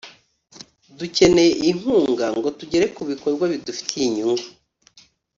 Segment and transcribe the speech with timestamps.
[0.97, 4.45] Dukeneye inkunga ngo tugere ku bikorwa bidufitiye inyungu